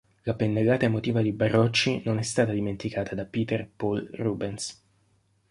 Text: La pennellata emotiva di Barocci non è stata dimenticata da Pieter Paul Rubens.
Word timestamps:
La 0.23 0.33
pennellata 0.33 0.85
emotiva 0.85 1.21
di 1.21 1.31
Barocci 1.31 2.01
non 2.05 2.17
è 2.17 2.23
stata 2.23 2.53
dimenticata 2.53 3.13
da 3.13 3.23
Pieter 3.25 3.69
Paul 3.75 4.09
Rubens. 4.13 4.83